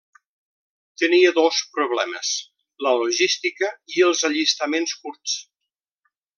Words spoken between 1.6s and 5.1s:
problemes: la logística i els allistaments